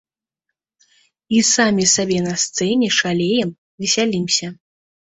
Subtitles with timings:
[1.35, 3.49] І самі сабе на сцэне шалеем,
[3.87, 4.57] весялімся.